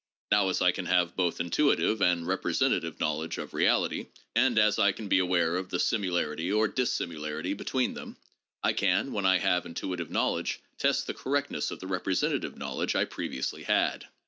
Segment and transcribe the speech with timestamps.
[0.31, 4.93] Now as I can have both intuitive and representative knowledge of reality, and as I
[4.93, 8.17] can be aware of the similarity or dissimilarity between them,
[8.63, 12.81] I can, when I have intu itive knowledge, test the correctness of the representative knowl
[12.81, 14.07] edge I previously had.